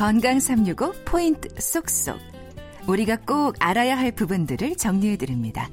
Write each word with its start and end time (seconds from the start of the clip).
건강 0.00 0.40
365 0.40 0.94
포인트 1.04 1.50
쏙쏙. 1.60 2.18
우리가 2.86 3.16
꼭 3.16 3.54
알아야 3.58 3.98
할 3.98 4.12
부분들을 4.12 4.76
정리해 4.76 5.18
드립니다. 5.18 5.68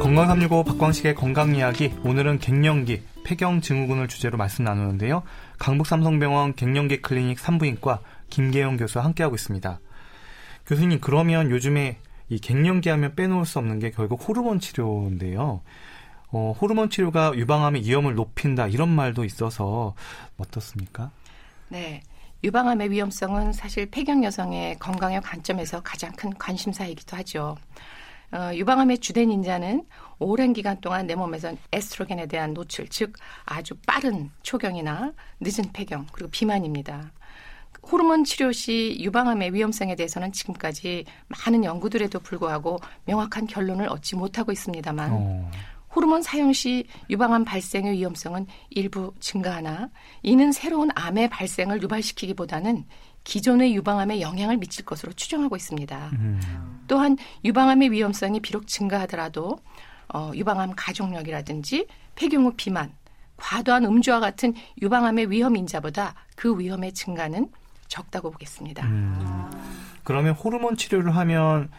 건강 0.00 0.28
365 0.28 0.64
박광식의 0.64 1.14
건강 1.14 1.54
이야기. 1.54 1.92
오늘은 2.02 2.38
갱년기, 2.38 3.02
폐경 3.24 3.60
증후군을 3.60 4.08
주제로 4.08 4.38
말씀 4.38 4.64
나누는데요. 4.64 5.24
강북 5.58 5.86
삼성병원 5.86 6.54
갱년기 6.54 7.02
클리닉 7.02 7.38
산부인과 7.38 8.00
김계영 8.30 8.78
교수와 8.78 9.04
함께하고 9.04 9.34
있습니다. 9.34 9.78
교수님, 10.64 11.00
그러면 11.00 11.50
요즘에 11.50 11.98
이 12.30 12.38
갱년기 12.38 12.88
하면 12.88 13.14
빼놓을 13.14 13.44
수 13.44 13.58
없는 13.58 13.78
게 13.78 13.90
결국 13.90 14.26
호르몬 14.26 14.58
치료인데요. 14.58 15.60
어, 16.30 16.54
호르몬 16.58 16.88
치료가 16.88 17.34
유방암의 17.34 17.82
위험을 17.82 18.14
높인다 18.14 18.68
이런 18.68 18.88
말도 18.88 19.26
있어서 19.26 19.94
어떻습니까? 20.38 21.10
네. 21.68 22.02
유방암의 22.42 22.90
위험성은 22.90 23.52
사실 23.52 23.86
폐경 23.90 24.22
여성의 24.22 24.78
건강의 24.78 25.22
관점에서 25.22 25.80
가장 25.82 26.12
큰 26.12 26.32
관심사이기도 26.34 27.16
하죠. 27.18 27.56
어, 28.32 28.50
유방암의 28.52 28.98
주된 28.98 29.30
인자는 29.30 29.86
오랜 30.18 30.52
기간 30.52 30.80
동안 30.80 31.06
내 31.06 31.14
몸에서 31.14 31.54
에스트로겐에 31.72 32.26
대한 32.26 32.52
노출, 32.52 32.88
즉 32.88 33.14
아주 33.46 33.74
빠른 33.86 34.30
초경이나 34.42 35.12
늦은 35.40 35.72
폐경 35.72 36.06
그리고 36.12 36.30
비만입니다. 36.30 37.12
호르몬 37.90 38.24
치료 38.24 38.50
시 38.52 38.96
유방암의 39.00 39.52
위험성에 39.54 39.94
대해서는 39.94 40.32
지금까지 40.32 41.04
많은 41.28 41.64
연구들에도 41.64 42.18
불구하고 42.20 42.78
명확한 43.04 43.46
결론을 43.46 43.88
얻지 43.88 44.16
못하고 44.16 44.52
있습니다만 44.52 45.10
어. 45.12 45.50
호르몬 45.94 46.22
사용 46.22 46.52
시 46.52 46.86
유방암 47.08 47.44
발생의 47.44 47.94
위험성은 47.94 48.46
일부 48.70 49.14
증가하나 49.20 49.90
이는 50.22 50.52
새로운 50.52 50.90
암의 50.94 51.30
발생을 51.30 51.82
유발시키기보다는 51.82 52.84
기존의 53.22 53.74
유방암에 53.74 54.20
영향을 54.20 54.58
미칠 54.58 54.84
것으로 54.84 55.12
추정하고 55.12 55.56
있습니다. 55.56 56.10
음. 56.14 56.40
또한 56.86 57.16
유방암의 57.44 57.92
위험성이 57.92 58.40
비록 58.40 58.66
증가하더라도 58.66 59.58
어, 60.12 60.30
유방암 60.34 60.74
가족력이라든지 60.76 61.86
폐경 62.14 62.44
후 62.44 62.52
비만, 62.56 62.92
과도한 63.36 63.84
음주와 63.84 64.20
같은 64.20 64.54
유방암의 64.82 65.30
위험 65.30 65.56
인자보다 65.56 66.14
그 66.36 66.58
위험의 66.58 66.92
증가는 66.92 67.48
적다고 67.88 68.30
보겠습니다. 68.30 68.86
음. 68.86 69.50
그러면 70.02 70.34
호르몬 70.34 70.76
치료를 70.76 71.16
하면 71.16 71.70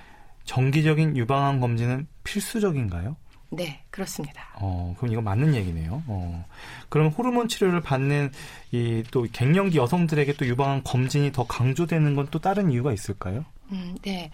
정기적인 0.45 1.15
유방암 1.17 1.59
검진은 1.59 2.07
필수적인가요? 2.23 3.15
네, 3.49 3.81
그렇습니다. 3.89 4.41
어, 4.55 4.93
그럼 4.97 5.11
이거 5.13 5.21
맞는 5.21 5.53
얘기네요. 5.55 6.03
어. 6.07 6.45
그럼 6.89 7.07
호르몬 7.09 7.47
치료를 7.47 7.81
받는 7.81 8.31
이 8.71 9.03
또 9.11 9.25
갱년기 9.31 9.77
여성들에게 9.77 10.33
또 10.33 10.45
유방암 10.47 10.81
검진이 10.83 11.31
더 11.31 11.45
강조되는 11.45 12.15
건 12.15 12.27
또 12.31 12.39
다른 12.39 12.71
이유가 12.71 12.91
있을까요? 12.91 13.45
음, 13.71 13.95
네. 14.01 14.31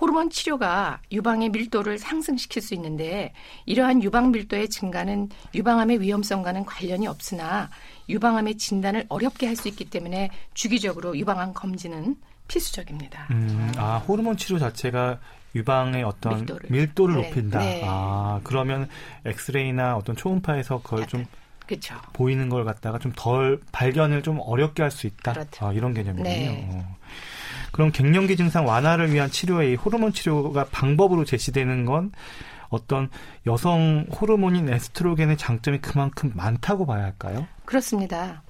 호르몬 0.00 0.30
치료가 0.30 1.00
유방의 1.12 1.50
밀도를 1.50 1.98
상승시킬 1.98 2.62
수 2.62 2.74
있는데 2.74 3.32
이러한 3.66 4.02
유방 4.02 4.30
밀도의 4.32 4.68
증가는 4.70 5.28
유방암의 5.54 6.00
위험성과는 6.00 6.64
관련이 6.64 7.06
없으나 7.06 7.68
유방암의 8.08 8.56
진단을 8.56 9.04
어렵게 9.10 9.46
할 9.46 9.56
수 9.56 9.68
있기 9.68 9.84
때문에 9.90 10.30
주기적으로 10.54 11.16
유방암 11.18 11.52
검진은 11.52 12.16
필수적입니다. 12.48 13.28
음, 13.30 13.72
아 13.76 13.98
호르몬 13.98 14.36
치료 14.38 14.58
자체가 14.58 15.18
유방의 15.54 16.04
어떤 16.04 16.36
밀도를, 16.38 16.70
밀도를 16.70 17.14
네, 17.16 17.22
높인다. 17.28 17.58
네. 17.58 17.82
아 17.84 18.40
그러면 18.44 18.88
엑스레이나 19.24 19.96
어떤 19.96 20.16
초음파에서 20.16 20.82
그걸 20.82 21.06
좀 21.06 21.24
그쵸. 21.66 21.94
보이는 22.12 22.48
걸 22.48 22.64
갖다가 22.64 22.98
좀 22.98 23.12
덜 23.16 23.60
발견을 23.72 24.22
좀 24.22 24.38
어렵게 24.40 24.82
할 24.82 24.90
수 24.90 25.06
있다. 25.06 25.32
그렇죠. 25.32 25.66
아, 25.66 25.72
이런 25.72 25.94
개념이군요. 25.94 26.28
네. 26.28 26.68
어. 26.72 26.96
그럼 27.72 27.92
갱년기 27.92 28.36
증상 28.36 28.66
완화를 28.66 29.12
위한 29.12 29.30
치료의 29.30 29.76
호르몬 29.76 30.12
치료가 30.12 30.64
방법으로 30.72 31.24
제시되는 31.24 31.84
건 31.84 32.12
어떤 32.68 33.08
여성 33.46 34.06
호르몬인 34.20 34.68
에스트로겐의 34.72 35.36
장점이 35.36 35.78
그만큼 35.78 36.32
많다고 36.34 36.86
봐야 36.86 37.04
할까요? 37.04 37.46
그렇습니다. 37.64 38.42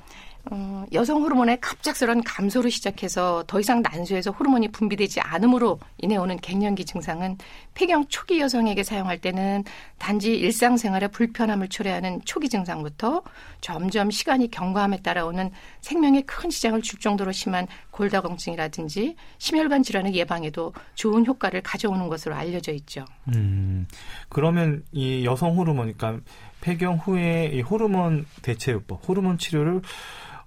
어, 0.51 0.85
여성 0.93 1.23
호르몬의 1.23 1.61
갑작스러운 1.61 2.23
감소를 2.23 2.71
시작해서 2.71 3.45
더 3.47 3.61
이상 3.61 3.83
난소에서 3.83 4.31
호르몬이 4.31 4.69
분비되지 4.69 5.21
않음으로 5.21 5.79
인해 5.99 6.17
오는 6.17 6.37
갱년기 6.39 6.87
증상은 6.87 7.37
폐경 7.75 8.07
초기 8.09 8.41
여성에게 8.41 8.83
사용할 8.83 9.19
때는 9.19 9.65
단지 9.99 10.35
일상생활에 10.37 11.09
불편함을 11.09 11.69
초래하는 11.69 12.23
초기 12.25 12.49
증상부터 12.49 13.23
점점 13.61 14.11
시간이 14.11 14.51
경과함에 14.51 15.03
따라오는 15.03 15.51
생명에 15.83 16.23
큰 16.23 16.49
지장을 16.49 16.81
줄 16.83 16.99
정도로 17.01 17.33
심한 17.33 17.67
골다공증이라든지 17.91 19.17
심혈관 19.39 19.83
질환의 19.83 20.15
예방에도 20.15 20.73
좋은 20.95 21.27
효과를 21.27 21.61
가져오는 21.63 22.09
것으로 22.09 22.35
알려져 22.35 22.73
있죠. 22.73 23.05
음, 23.29 23.87
그러면 24.29 24.83
이 24.93 25.25
여성 25.25 25.57
호르몬, 25.57 25.93
그러니까 25.93 26.23
폐경 26.61 26.97
후에 26.97 27.51
이 27.53 27.61
호르몬 27.61 28.27
대체요법, 28.43 29.09
호르몬 29.09 29.39
치료를 29.39 29.83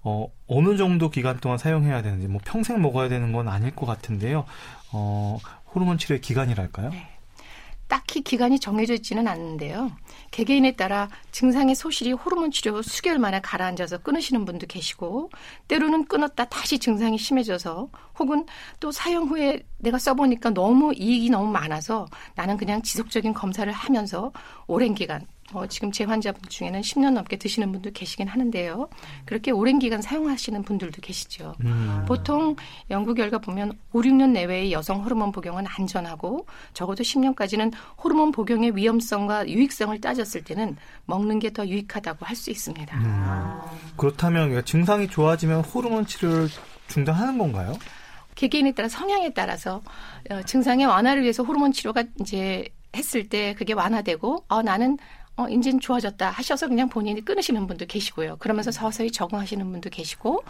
어, 0.03 0.27
어느 0.47 0.77
정도 0.77 1.09
기간 1.09 1.39
동안 1.39 1.57
사용해야 1.57 2.01
되는지, 2.01 2.27
뭐 2.27 2.41
평생 2.43 2.81
먹어야 2.81 3.09
되는 3.09 3.31
건 3.31 3.47
아닐 3.47 3.75
것 3.75 3.85
같은데요. 3.85 4.45
어, 4.91 5.39
호르몬 5.73 5.97
치료의 5.97 6.21
기간이랄까요? 6.21 6.89
네. 6.89 7.13
딱히 7.87 8.21
기간이 8.21 8.59
정해져 8.59 8.95
있지는 8.95 9.27
않는데요. 9.27 9.91
개개인에 10.31 10.75
따라 10.75 11.09
증상의 11.31 11.75
소실이 11.75 12.13
호르몬 12.13 12.49
치료 12.49 12.81
수개월 12.81 13.19
만에 13.19 13.39
가라앉아서 13.41 13.99
끊으시는 13.99 14.45
분도 14.45 14.65
계시고 14.65 15.29
때로는 15.67 16.05
끊었다 16.05 16.45
다시 16.45 16.79
증상이 16.79 17.19
심해져서 17.19 17.89
혹은 18.17 18.47
또 18.79 18.91
사용 18.91 19.27
후에 19.27 19.63
내가 19.77 19.99
써보니까 19.99 20.51
너무 20.51 20.91
이익이 20.95 21.29
너무 21.29 21.51
많아서 21.51 22.07
나는 22.33 22.57
그냥 22.57 22.81
지속적인 22.81 23.35
검사를 23.35 23.71
하면서 23.71 24.31
오랜 24.65 24.95
기간 24.95 25.27
어, 25.53 25.67
지금 25.67 25.91
제 25.91 26.03
환자분 26.03 26.41
중에는 26.49 26.81
10년 26.81 27.13
넘게 27.13 27.37
드시는 27.37 27.71
분도 27.71 27.91
계시긴 27.91 28.27
하는데요. 28.27 28.89
그렇게 29.25 29.51
오랜 29.51 29.79
기간 29.79 30.01
사용하시는 30.01 30.63
분들도 30.63 31.01
계시죠. 31.01 31.55
음. 31.63 32.03
보통 32.07 32.55
연구 32.89 33.13
결과 33.13 33.37
보면 33.37 33.71
5, 33.93 34.01
6년 34.01 34.31
내외의 34.31 34.71
여성 34.73 35.03
호르몬 35.03 35.31
복용은 35.31 35.65
안전하고 35.67 36.45
적어도 36.73 37.03
10년까지는 37.03 37.71
호르몬 38.03 38.31
복용의 38.31 38.75
위험성과 38.75 39.47
유익성을 39.47 39.99
따졌을 40.01 40.43
때는 40.43 40.75
먹는 41.05 41.39
게 41.39 41.53
더 41.53 41.67
유익하다고 41.67 42.25
할 42.25 42.35
수 42.35 42.49
있습니다. 42.49 42.97
음. 42.97 43.59
그렇다면 43.95 44.65
증상이 44.65 45.07
좋아지면 45.07 45.61
호르몬 45.61 46.05
치료를 46.05 46.49
중단하는 46.87 47.37
건가요? 47.37 47.77
개개인에 48.35 48.71
따라 48.73 48.87
성향에 48.89 49.33
따라서 49.33 49.81
어, 50.31 50.41
증상의 50.41 50.87
완화를 50.87 51.21
위해서 51.21 51.43
호르몬 51.43 51.71
치료가 51.71 52.03
이제 52.21 52.67
했을 52.95 53.29
때 53.29 53.53
그게 53.53 53.73
완화되고 53.73 54.45
어, 54.47 54.61
나는 54.63 54.97
어, 55.35 55.47
인진 55.49 55.79
좋아졌다 55.79 56.29
하셔서 56.29 56.67
그냥 56.67 56.89
본인이 56.89 57.23
끊으시는 57.23 57.65
분도 57.67 57.85
계시고요. 57.85 58.37
그러면서 58.37 58.71
서서히 58.71 59.11
적응하시는 59.11 59.71
분도 59.71 59.89
계시고, 59.89 60.43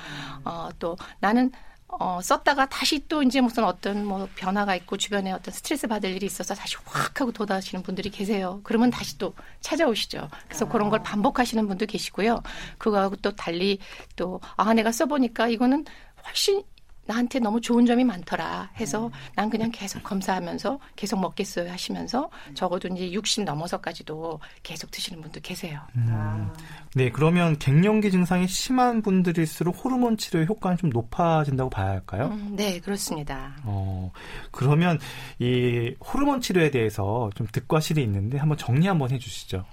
어, 0.44 0.70
또 0.80 0.98
나는 1.20 1.52
어, 2.00 2.20
썼다가 2.22 2.68
다시 2.68 3.08
또 3.08 3.22
이제 3.22 3.40
무슨 3.40 3.64
어떤 3.64 4.06
뭐 4.06 4.28
변화가 4.36 4.76
있고 4.78 4.98
주변에 4.98 5.32
어떤 5.32 5.54
스트레스 5.54 5.88
받을 5.88 6.10
일이 6.10 6.26
있어서 6.26 6.56
다시 6.56 6.76
확 6.86 7.22
하고 7.22 7.32
돋아시는 7.32 7.84
분들이 7.84 8.10
계세요. 8.10 8.62
그러면 8.64 8.90
다시 8.90 9.18
또 9.18 9.34
찾아오시죠. 9.62 10.28
그래서 10.48 10.68
그런 10.68 10.90
걸 10.90 11.04
반복하시는 11.04 11.68
분도 11.68 11.86
계시고요. 11.86 12.42
그거하고 12.78 13.16
또 13.18 13.36
달리 13.36 13.78
또, 14.16 14.42
아, 14.56 14.74
내가 14.74 14.92
써보니까 14.92 15.50
이거는 15.50 15.86
훨씬 16.26 16.64
나한테 17.06 17.40
너무 17.40 17.60
좋은 17.60 17.86
점이 17.86 18.04
많더라 18.04 18.72
해서 18.80 19.08
음. 19.08 19.12
난 19.36 19.50
그냥 19.50 19.72
계속 19.72 20.04
검사하면서 20.04 20.80
계속 20.96 21.20
먹겠어요 21.20 21.70
하시면서 21.70 22.30
적어도 22.54 22.88
이제 22.88 23.12
60 23.12 23.44
넘어서까지도 23.44 24.40
계속 24.64 24.92
드시는 24.92 25.22
분도 25.22 25.40
계세요. 25.42 25.82
음. 25.96 26.50
네, 26.96 27.10
그러면 27.10 27.58
갱년기 27.58 28.12
증상이 28.12 28.48
심한 28.48 29.02
분들일수록 29.02 29.84
호르몬 29.84 30.18
치료의 30.18 30.48
효과는 30.48 30.78
좀 30.78 30.90
높아진다고 30.92 31.70
봐야 31.70 31.90
할까요? 31.90 32.30
음, 32.32 32.56
네, 32.56 32.80
그렇습니다. 32.80 33.58
어, 33.64 34.12
그러면 34.52 35.00
이 35.40 35.96
호르몬 36.00 36.40
치료에 36.40 36.72
대해서 36.72 37.30
좀 37.36 37.48
득과 37.52 37.80
실이 37.80 38.02
있는데 38.04 38.38
한번 38.38 38.58
정리 38.58 38.88
한번 38.88 39.12
해주시죠. 39.12 39.66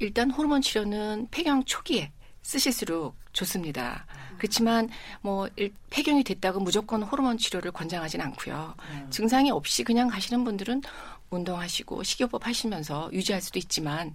일단 0.00 0.30
호르몬 0.30 0.60
치료는 0.60 1.28
폐경 1.30 1.64
초기에 1.64 2.10
쓰실수록 2.42 3.16
좋습니다. 3.32 4.04
그렇지만 4.36 4.88
뭐 5.20 5.48
폐경이 5.90 6.24
됐다고 6.24 6.60
무조건 6.60 7.02
호르몬 7.02 7.38
치료를 7.38 7.70
권장하진 7.72 8.20
않고요. 8.20 8.74
음. 8.90 9.06
증상이 9.10 9.50
없이 9.50 9.84
그냥 9.84 10.08
가시는 10.08 10.44
분들은 10.44 10.82
운동하시고 11.30 12.02
식이요법 12.02 12.46
하시면서 12.46 13.10
유지할 13.12 13.40
수도 13.40 13.58
있지만 13.58 14.14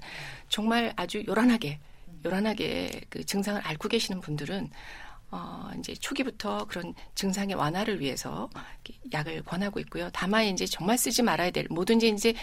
정말 0.50 0.94
아주 0.96 1.24
요란하게 1.26 1.80
요란하게 2.26 3.06
그 3.10 3.24
증상을 3.24 3.66
앓고 3.66 3.90
계시는 3.90 4.22
분들은 4.22 4.70
어, 5.30 5.70
이제 5.78 5.94
초기부터 5.94 6.66
그런 6.70 6.94
증상의 7.16 7.56
완화를 7.56 8.00
위해서 8.00 8.50
약을 9.12 9.44
권하고 9.44 9.80
있고요. 9.82 10.10
다만 10.14 10.46
이제 10.46 10.66
정말 10.66 10.98
쓰지 10.98 11.22
말아야 11.22 11.52
될 11.52 11.68
뭐든지 11.70 12.08
이제 12.10 12.34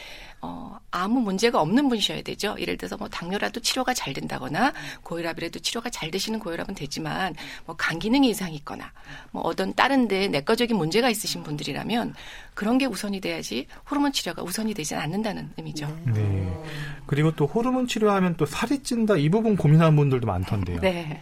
어, 0.43 0.77
아무 0.91 1.21
문제가 1.21 1.61
없는 1.63 1.89
분이셔야 1.89 2.21
되죠. 2.23 2.55
예를 2.59 2.77
들어서 2.77 2.97
뭐 2.99 3.09
당뇨라도 3.09 3.61
치료가 3.61 3.95
잘 3.95 4.13
된다거나 4.13 4.75
고혈압이라도 5.03 5.61
치료가 5.61 5.89
잘 5.91 6.11
되시는 6.11 6.41
고혈압은 6.41 6.75
되지만 6.75 7.35
뭐 7.67 7.75
간 7.79 7.99
기능이 7.99 8.29
이상이 8.31 8.55
있거나 8.57 8.93
뭐 9.31 9.43
어떤 9.43 9.75
다른데 9.75 10.29
내과적인 10.29 10.77
문제가 10.77 11.11
있으신 11.11 11.43
분들이라면 11.43 12.15
그런 12.55 12.79
게 12.79 12.87
우선이 12.87 13.21
돼야지 13.21 13.67
호르몬 13.91 14.13
치료가 14.13 14.43
우선이 14.43 14.75
되지 14.75 14.95
않는다는 14.95 15.53
의미죠. 15.57 15.87
네. 16.15 16.63
그리고 17.07 17.35
또 17.35 17.47
호르몬 17.47 17.87
치료하면 17.87 18.37
또 18.37 18.47
살이 18.47 18.83
찐다 18.83 19.17
이 19.17 19.29
부분 19.29 19.57
고민하는 19.57 19.97
분들도 19.97 20.27
많던데요. 20.27 20.81
네. 20.81 21.21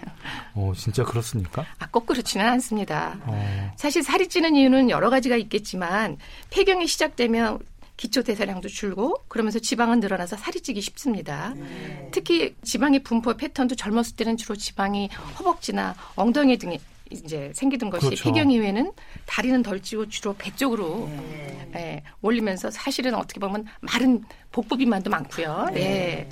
어, 0.55 0.73
진짜 0.77 1.05
그렇습니까? 1.05 1.65
아, 1.79 1.89
꼭 1.91 2.07
그렇지는 2.07 2.47
않습니다. 2.47 3.17
어. 3.25 3.73
사실 3.77 4.03
살이 4.03 4.29
찌는 4.29 4.57
이유는 4.57 4.91
여러 4.91 5.11
가지가 5.11 5.37
있겠지만 5.37 6.19
폐경이 6.51 6.87
시작되면 6.87 7.59
기초 7.97 8.23
대사량도 8.23 8.69
줄고 8.69 9.15
그러면서 9.29 9.59
지방은 9.59 10.01
늘어나서 10.01 10.37
살이 10.37 10.61
찌기 10.61 10.81
쉽습니다. 10.81 11.55
네. 11.55 12.09
특히 12.13 12.55
지방의 12.65 13.05
분포 13.05 13.35
패턴도 13.35 13.77
젊었을 13.77 14.17
때는 14.17 14.37
주로 14.37 14.57
지방이 14.57 15.09
허벅지나 15.39 15.95
엉덩이 16.17 16.57
등에 16.59 16.79
이제 17.11 17.53
생기던 17.55 17.91
것이 17.91 18.07
그렇죠. 18.07 18.25
폐경 18.25 18.51
이후에는 18.51 18.91
다리는 19.27 19.63
덜 19.63 19.81
찌고 19.81 20.09
주로 20.09 20.35
배 20.35 20.51
쪽으로 20.57 21.09
네. 21.11 21.69
예, 21.77 22.03
올리면서 22.23 22.71
사실은 22.71 23.15
어떻게 23.15 23.39
보면 23.39 23.67
마른 23.81 24.25
복부 24.51 24.77
비만도 24.77 25.11
많고요. 25.11 25.67
네. 25.73 25.81
네. 25.81 26.29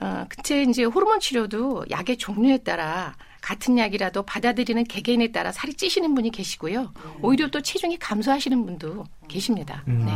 어, 0.00 0.26
그때 0.28 0.62
이제 0.62 0.84
호르몬 0.84 1.20
치료도 1.20 1.86
약의 1.90 2.16
종류에 2.16 2.58
따라 2.58 3.14
같은 3.40 3.78
약이라도 3.78 4.22
받아들이는 4.22 4.84
개개인에 4.84 5.30
따라 5.30 5.52
살이 5.52 5.74
찌시는 5.74 6.14
분이 6.14 6.30
계시고요. 6.30 6.92
오히려 7.20 7.48
또 7.48 7.60
체중이 7.60 7.98
감소하시는 7.98 8.64
분도 8.64 9.04
계십니다. 9.28 9.84
음. 9.86 10.04
네. 10.06 10.12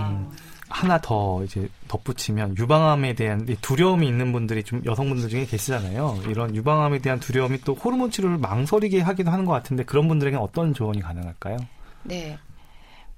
하나 0.71 1.01
더 1.01 1.43
이제 1.45 1.69
덧붙이면 1.89 2.57
유방암에 2.59 3.15
대한 3.15 3.47
두려움이 3.61 4.07
있는 4.07 4.33
분들이 4.33 4.63
좀 4.63 4.83
여성분들 4.85 5.29
중에 5.29 5.47
계시잖아요. 5.47 6.23
이런 6.29 6.55
유방암에 6.55 6.99
대한 6.99 7.21
두려움이 7.21 7.63
또 7.63 7.75
호르몬 7.75 8.11
치료를 8.11 8.39
망설이게 8.39 9.01
하기도 9.01 9.31
하는 9.31 9.45
것 9.45 9.53
같은데 9.53 9.85
그런 9.85 10.09
분들에게는 10.09 10.43
어떤 10.43 10.75
조언이 10.75 11.01
가능할까요? 11.01 11.57
네. 12.05 12.39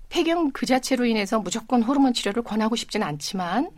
폐경 0.08 0.50
그 0.52 0.66
자체로 0.66 1.04
인해서 1.04 1.38
무조건 1.38 1.82
호르몬 1.82 2.12
치료를 2.12 2.42
권하고 2.42 2.76
싶지는 2.76 3.06
않지만 3.06 3.70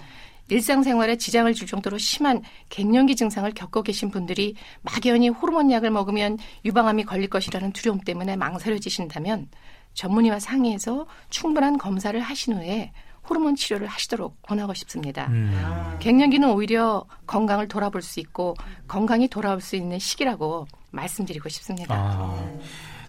일상생활에 0.49 1.17
지장을 1.17 1.53
줄 1.55 1.67
정도로 1.67 1.99
심한 1.99 2.43
갱년기 2.69 3.17
증상을 3.17 3.51
겪고 3.53 3.83
계신 3.83 4.11
분들이 4.11 4.55
막연히 4.83 5.29
호르몬 5.29 5.71
약을 5.71 5.91
먹으면 5.91 6.39
유방암이 6.65 7.05
걸릴 7.05 7.29
것이라는 7.29 7.73
두려움 7.73 8.01
때문에 8.01 8.37
망설여지신다면 8.37 9.49
전문의와 9.95 10.39
상의해서 10.41 11.07
충분한 11.31 11.79
검사를 11.79 12.19
하신 12.19 12.55
후에 12.55 12.93
호르몬 13.29 13.55
치료를 13.55 13.87
하시도록 13.87 14.41
권하고 14.43 14.75
싶습니다. 14.75 15.29
음. 15.29 15.97
갱년기는 16.01 16.51
오히려 16.51 17.05
건강을 17.27 17.69
돌아볼 17.69 18.03
수 18.03 18.19
있고 18.21 18.55
건강이 18.89 19.29
돌아올 19.29 19.61
수 19.61 19.77
있는 19.77 19.99
시기라고 19.99 20.67
말씀드리고 20.91 21.49
싶습니다. 21.49 21.95
아, 21.95 22.37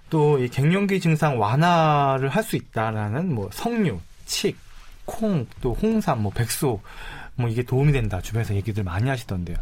또이 0.09 0.50
갱년기 0.50 1.00
증상 1.00 1.39
완화를 1.39 2.30
할 2.30 2.44
수 2.44 2.56
있다라는 2.56 3.33
뭐 3.33 3.50
석류, 3.51 4.00
칡, 4.27 4.56
콩, 5.06 5.47
또 5.62 5.74
홍삼, 5.74 6.21
뭐 6.21 6.31
백소 6.31 6.80
뭐 7.35 7.50
이게 7.50 7.63
도움이 7.63 7.91
된다 7.91 8.21
주변에서 8.21 8.56
얘기들 8.56 8.83
많이 8.83 9.09
하시던데요. 9.09 9.57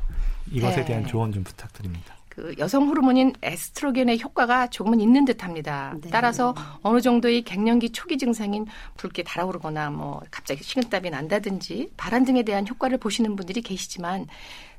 이것에 0.52 0.78
네. 0.78 0.86
대한 0.86 1.08
조언 1.08 1.32
좀 1.32 1.44
부탁드립니다. 1.44 2.16
그 2.32 2.56
여성 2.60 2.88
호르몬인 2.88 3.34
에스트로겐의 3.42 4.22
효과가 4.22 4.68
조금은 4.68 5.02
있는 5.02 5.26
듯합니다. 5.26 5.96
네. 6.02 6.10
따라서 6.10 6.56
어느 6.82 7.02
정도의 7.02 7.42
갱년기 7.42 7.92
초기 7.92 8.18
증상인 8.18 8.66
붉게 8.96 9.24
달아오르거나 9.24 9.90
뭐 9.90 10.22
갑자기 10.32 10.64
식은땀이 10.64 11.10
난다든지 11.10 11.92
발한 11.98 12.24
등에 12.24 12.44
대한 12.44 12.66
효과를 12.66 13.00
보시는 13.00 13.36
분들이 13.36 13.62
계시지만 13.62 14.28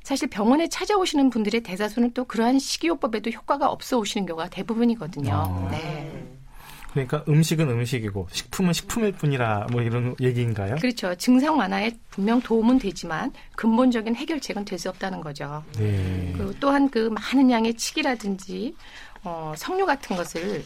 사실 0.01 0.29
병원에 0.29 0.67
찾아오시는 0.67 1.29
분들의 1.29 1.61
대다수는 1.61 2.13
또 2.13 2.25
그러한 2.25 2.57
식이요법에도 2.57 3.29
효과가 3.29 3.69
없어 3.69 3.99
오시는 3.99 4.25
경우가 4.25 4.49
대부분이거든요. 4.49 5.31
아. 5.31 5.67
네. 5.71 6.12
그러니까 6.93 7.23
음식은 7.27 7.69
음식이고 7.69 8.27
식품은 8.31 8.73
식품일 8.73 9.13
뿐이라 9.13 9.67
뭐 9.71 9.81
이런 9.81 10.15
얘기인가요? 10.21 10.75
그렇죠. 10.75 11.13
증상 11.15 11.57
완화에 11.57 11.91
분명 12.09 12.39
도움은 12.41 12.77
되지만 12.79 13.31
근본적인 13.55 14.15
해결책은 14.15 14.65
될 14.65 14.77
수 14.77 14.89
없다는 14.89 15.21
거죠. 15.21 15.63
네. 15.77 16.33
그리고 16.35 16.51
또한 16.59 16.89
그 16.89 17.07
많은 17.09 17.49
양의 17.49 17.75
치기라든지 17.75 18.75
어, 19.23 19.53
석류 19.55 19.85
같은 19.85 20.15
것을 20.17 20.63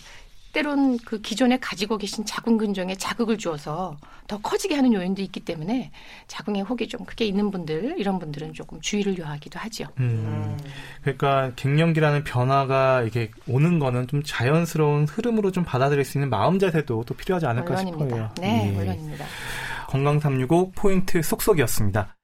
때론 0.58 0.98
그 1.06 1.22
기존에 1.22 1.60
가지고 1.60 2.00
계신 2.00 2.26
자궁 2.26 2.58
근종에 2.58 2.96
자극을 2.96 3.38
주어서 3.38 3.96
더 4.28 4.40
커지게 4.40 4.74
하는 4.74 4.92
요인도 4.92 5.22
있기 5.22 5.42
때문에 5.42 5.92
자궁에 6.26 6.62
혹이 6.62 6.88
좀 6.88 7.06
크게 7.06 7.26
있는 7.26 7.52
분들 7.52 7.94
이런 8.00 8.18
분들은 8.18 8.54
조금 8.54 8.82
주의를 8.82 9.20
요하기도 9.20 9.60
하죠. 9.60 9.86
음, 10.00 10.58
그러니까 11.04 11.52
갱년기라는 11.58 12.24
변화가 12.24 13.04
이게 13.04 13.30
오는 13.48 13.78
거는 13.78 14.08
좀 14.08 14.24
자연스러운 14.24 15.06
흐름으로 15.06 15.52
좀 15.52 15.64
받아들일 15.64 16.04
수 16.04 16.18
있는 16.18 16.32
마음 16.32 16.58
자세도 16.58 17.04
또 17.06 17.14
필요하지 17.14 17.46
않을까 17.46 17.76
물론입니다. 17.76 18.06
싶어요. 18.06 18.30
네, 18.42 18.70
예. 18.70 18.72
물론입니다. 18.72 19.26
건강 19.90 20.20
365 20.20 20.72
포인트 20.72 21.22
속속이었습니다. 21.22 22.17